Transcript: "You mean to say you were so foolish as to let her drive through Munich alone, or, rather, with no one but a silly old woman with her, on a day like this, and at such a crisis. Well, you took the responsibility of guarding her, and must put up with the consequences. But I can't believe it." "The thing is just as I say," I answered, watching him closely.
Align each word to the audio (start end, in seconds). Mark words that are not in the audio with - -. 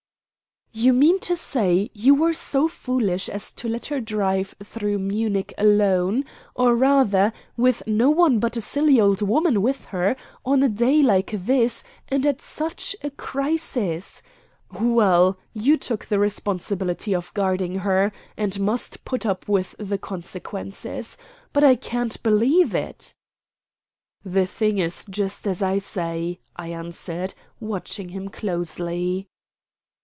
"You 0.73 0.93
mean 0.93 1.19
to 1.27 1.35
say 1.35 1.91
you 1.93 2.15
were 2.15 2.31
so 2.31 2.69
foolish 2.69 3.27
as 3.27 3.51
to 3.51 3.67
let 3.67 3.87
her 3.87 3.99
drive 3.99 4.55
through 4.63 4.99
Munich 4.99 5.53
alone, 5.57 6.23
or, 6.55 6.75
rather, 6.75 7.33
with 7.57 7.85
no 7.85 8.09
one 8.09 8.39
but 8.39 8.55
a 8.55 8.61
silly 8.61 8.99
old 8.99 9.21
woman 9.21 9.61
with 9.61 9.83
her, 9.93 10.15
on 10.45 10.63
a 10.63 10.69
day 10.69 11.01
like 11.03 11.31
this, 11.33 11.83
and 12.07 12.25
at 12.25 12.39
such 12.39 12.95
a 13.03 13.09
crisis. 13.11 14.23
Well, 14.79 15.37
you 15.53 15.75
took 15.75 16.05
the 16.05 16.19
responsibility 16.19 17.13
of 17.13 17.33
guarding 17.33 17.79
her, 17.79 18.13
and 18.37 18.57
must 18.61 19.03
put 19.03 19.25
up 19.25 19.49
with 19.49 19.75
the 19.77 19.97
consequences. 19.97 21.17
But 21.51 21.65
I 21.65 21.75
can't 21.75 22.23
believe 22.23 22.73
it." 22.73 23.13
"The 24.23 24.45
thing 24.45 24.77
is 24.77 25.05
just 25.09 25.45
as 25.45 25.61
I 25.61 25.79
say," 25.79 26.39
I 26.55 26.69
answered, 26.69 27.33
watching 27.59 28.09
him 28.09 28.29
closely. 28.29 29.27